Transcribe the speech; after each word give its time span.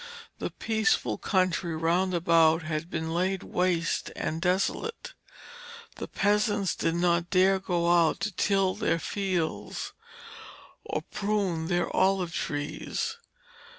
The 0.39 0.49
peaceful 0.49 1.19
country 1.19 1.75
round 1.75 2.15
about 2.15 2.63
had 2.63 2.89
been 2.89 3.13
laid 3.13 3.43
waste 3.43 4.09
and 4.15 4.41
desolate. 4.41 5.13
The 5.97 6.07
peasants 6.07 6.73
did 6.75 6.95
not 6.95 7.29
dare 7.29 7.59
go 7.59 7.87
out 7.87 8.19
to 8.21 8.31
till 8.31 8.73
their 8.73 8.97
fields 8.97 9.93
or 10.83 11.03
prune 11.03 11.67
their 11.67 11.87
olive 11.95 12.33
trees. 12.33 13.17